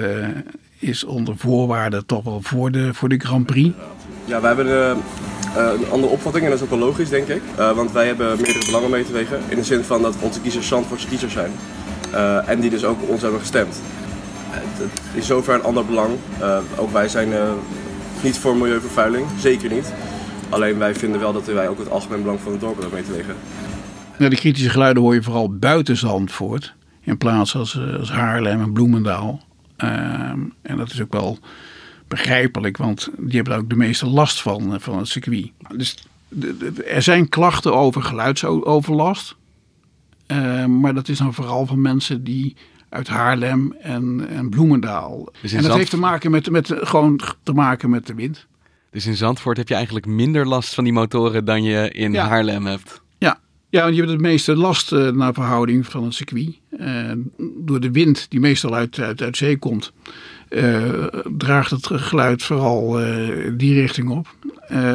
is 0.84 1.04
onder 1.04 1.36
voorwaarden 1.36 2.06
toch 2.06 2.24
wel 2.24 2.40
voor 2.42 2.70
de, 2.70 2.94
voor 2.94 3.08
de 3.08 3.18
Grand 3.18 3.46
Prix. 3.46 3.76
Ja, 4.24 4.40
wij 4.40 4.54
hebben 4.54 4.96
uh, 5.56 5.70
een 5.80 5.90
andere 5.90 6.12
opvatting 6.12 6.44
en 6.44 6.50
dat 6.50 6.58
is 6.58 6.64
ook 6.64 6.78
wel 6.78 6.86
logisch, 6.88 7.08
denk 7.08 7.28
ik. 7.28 7.42
Uh, 7.58 7.72
want 7.72 7.92
wij 7.92 8.06
hebben 8.06 8.26
meerdere 8.26 8.64
belangen 8.66 8.90
mee 8.90 9.04
te 9.04 9.12
wegen. 9.12 9.38
In 9.48 9.56
de 9.56 9.64
zin 9.64 9.82
van 9.82 10.02
dat 10.02 10.14
onze 10.20 10.40
kiezers 10.40 10.68
Zandvoortse 10.68 11.08
kiezers 11.08 11.32
zijn. 11.32 11.52
Uh, 12.12 12.48
en 12.48 12.60
die 12.60 12.70
dus 12.70 12.84
ook 12.84 12.98
ons 13.08 13.22
hebben 13.22 13.40
gestemd. 13.40 13.80
Het 14.50 14.90
is 15.14 15.26
zover 15.26 15.54
een 15.54 15.62
ander 15.62 15.86
belang. 15.86 16.10
ook 16.76 16.92
wij 16.92 17.08
zijn 17.08 17.28
niet 18.22 18.38
voor 18.38 18.56
milieuvervuiling, 18.56 19.26
zeker 19.38 19.70
niet. 19.70 19.92
Alleen 20.48 20.78
wij 20.78 20.94
vinden 20.94 21.20
wel 21.20 21.32
dat 21.32 21.46
wij 21.46 21.68
ook 21.68 21.78
het 21.78 21.90
algemeen 21.90 22.22
belang 22.22 22.40
van 22.40 22.52
het 22.52 22.60
dorp 22.60 22.80
hebben 22.80 22.94
mee 22.94 23.02
te 23.02 23.12
wegen. 23.12 23.34
Nou, 24.18 24.30
de 24.30 24.36
kritische 24.36 24.70
geluiden 24.70 25.02
hoor 25.02 25.14
je 25.14 25.22
vooral 25.22 25.56
buiten 25.58 25.96
Zandvoort. 25.96 26.74
In 27.00 27.18
plaats 27.18 27.56
als, 27.56 27.80
als 27.98 28.10
Haarlem 28.10 28.60
en 28.60 28.72
Bloemendaal. 28.72 29.40
En 29.76 30.76
dat 30.76 30.90
is 30.92 31.02
ook 31.02 31.12
wel 31.12 31.38
begrijpelijk, 32.08 32.76
want 32.76 33.08
die 33.16 33.34
hebben 33.34 33.52
daar 33.52 33.62
ook 33.62 33.68
de 33.68 33.76
meeste 33.76 34.06
last 34.06 34.42
van, 34.42 34.80
van 34.80 34.98
het 34.98 35.08
circuit. 35.08 35.50
Dus 35.76 35.96
de, 36.28 36.56
de, 36.56 36.84
er 36.84 37.02
zijn 37.02 37.28
klachten 37.28 37.74
over 37.74 38.02
geluidsoverlast. 38.02 39.36
Uh, 40.26 40.64
maar 40.64 40.94
dat 40.94 41.08
is 41.08 41.18
dan 41.18 41.34
vooral 41.34 41.66
van 41.66 41.80
mensen 41.80 42.24
die 42.24 42.56
uit 42.88 43.08
Haarlem 43.08 43.72
en, 43.80 44.26
en 44.28 44.50
Bloemendaal. 44.50 45.28
Dus 45.40 45.50
en 45.50 45.56
dat 45.56 45.66
Zand... 45.66 45.78
heeft 45.78 45.90
te 45.90 45.98
maken 45.98 46.30
met, 46.30 46.50
met, 46.50 46.74
gewoon 46.76 47.20
te 47.42 47.52
maken 47.52 47.90
met 47.90 48.06
de 48.06 48.14
wind. 48.14 48.46
Dus 48.90 49.06
in 49.06 49.16
Zandvoort 49.16 49.56
heb 49.56 49.68
je 49.68 49.74
eigenlijk 49.74 50.06
minder 50.06 50.46
last 50.46 50.74
van 50.74 50.84
die 50.84 50.92
motoren 50.92 51.44
dan 51.44 51.62
je 51.62 51.90
in 51.90 52.12
ja. 52.12 52.28
Haarlem 52.28 52.66
hebt. 52.66 53.02
Ja, 53.74 53.82
want 53.82 53.94
je 53.94 54.00
hebt 54.00 54.12
het 54.12 54.20
meeste 54.20 54.56
last 54.56 54.92
uh, 54.92 55.10
naar 55.10 55.34
verhouding 55.34 55.86
van 55.86 56.04
het 56.04 56.14
circuit. 56.14 56.58
Uh, 56.80 57.12
door 57.56 57.80
de 57.80 57.90
wind 57.90 58.26
die 58.28 58.40
meestal 58.40 58.74
uit, 58.74 58.98
uit, 58.98 59.22
uit 59.22 59.36
zee 59.36 59.58
komt. 59.58 59.92
Uh, 60.48 61.04
draagt 61.36 61.70
het 61.70 61.86
geluid 61.86 62.42
vooral 62.42 62.90
die 63.56 63.80
richting 63.80 64.08
op. 64.10 64.34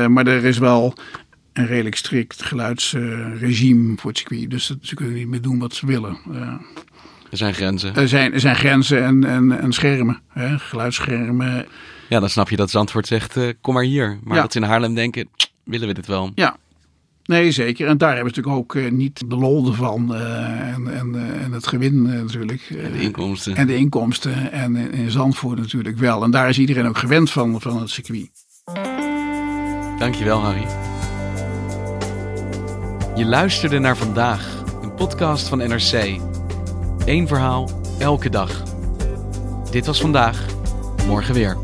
Maar 0.08 0.28
er 0.28 0.46
is 0.46 0.58
wel 0.58 0.94
een 1.54 1.66
redelijk 1.66 1.96
strikt 1.96 2.44
geluidsregime 2.44 3.96
voor 3.98 4.10
het 4.10 4.20
circuit. 4.20 4.50
Dus 4.50 4.76
ze 4.82 4.96
kunnen 4.96 5.16
niet 5.16 5.28
meer 5.28 5.42
doen 5.42 5.60
wat 5.60 5.74
ze 5.74 5.86
willen. 5.86 6.18
er 7.32 7.38
zijn 7.38 7.54
grenzen. 7.54 7.96
Er 7.96 8.08
zijn, 8.08 8.34
er 8.34 8.40
zijn 8.40 8.56
grenzen 8.56 9.04
en, 9.04 9.24
en, 9.24 9.60
en 9.60 9.74
schermen, 9.74 10.20
hè, 10.28 10.60
geluidsschermen. 10.60 11.66
Ja, 12.10 12.20
dan 12.20 12.30
snap 12.30 12.50
je 12.50 12.56
dat 12.56 12.70
Zandvoort 12.70 13.08
zegt, 13.08 13.38
kom 13.62 13.74
maar 13.74 13.84
hier. 13.84 14.20
Maar 14.24 14.36
Ja. 14.36 14.42
dat 14.42 14.52
ze 14.52 14.60
in 14.60 14.66
Haarlem 14.66 14.96
denken, 14.96 15.30
willen 15.64 15.88
we 15.88 15.94
dit 15.94 16.08
wel? 16.08 16.32
Ja, 16.36 16.58
Nee, 17.30 17.52
zeker. 17.52 17.88
En 17.88 17.98
daar 17.98 18.16
hebben 18.16 18.34
ze 18.34 18.40
natuurlijk 18.40 18.74
ook 18.74 18.84
uh, 18.84 18.92
niet 18.92 19.30
de 19.30 19.36
lol 19.36 19.72
van 19.72 20.10
uh, 20.12 20.74
en, 20.74 20.94
en, 20.94 21.14
uh, 21.16 21.44
en 21.44 21.52
het 21.52 21.68
gewin 21.68 22.02
natuurlijk. 22.02 22.62
En 22.70 22.92
de 22.92 23.02
inkomsten. 23.02 23.56
En 23.56 23.68
de 23.68 23.76
inkomsten. 23.76 24.52
En 24.52 24.76
in 24.76 25.12
Zandvoort 25.12 25.60
natuurlijk 25.60 25.98
wel. 25.98 26.24
En 26.24 26.32
daar 26.32 26.50
is 26.50 26.60
iedereen 26.60 26.88
ook 26.88 26.98
gewend 26.98 27.32
van, 27.32 27.62
van 27.62 27.80
het 27.80 27.90
circuit. 27.90 28.30
Dankjewel, 30.00 30.40
Harry. 30.40 30.66
Je 33.16 33.26
luisterde 33.26 33.80
naar 33.80 33.98
Vandaag, 33.98 34.64
een 34.82 34.94
podcast 34.94 35.48
van 35.48 35.58
NRC. 35.58 36.20
Eén 37.06 37.28
verhaal, 37.28 37.82
elke 38.00 38.30
dag. 38.30 38.64
Dit 39.72 39.86
was 39.86 40.02
vandaag, 40.02 40.46
morgen 41.08 41.34
weer. 41.34 41.58